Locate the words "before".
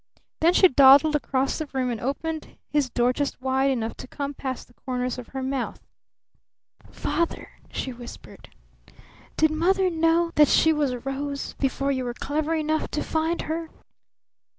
11.59-11.91